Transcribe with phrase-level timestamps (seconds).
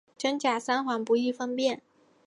[0.17, 1.79] 真假桑黄不易分辨。